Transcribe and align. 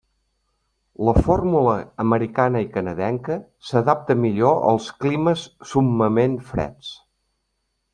La 1.09 1.13
fórmula 1.27 1.75
americana 2.05 2.63
i 2.65 2.71
canadenca 2.79 3.39
s'adapta 3.71 4.19
millor 4.25 4.61
als 4.75 4.91
climes 5.05 5.49
summament 5.75 6.45
freds. 6.53 6.95